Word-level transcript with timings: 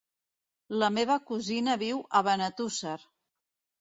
La 0.83 0.87
meva 0.95 1.17
cosina 1.31 1.77
viu 1.85 2.03
a 2.21 2.25
Benetússer. 2.29 2.99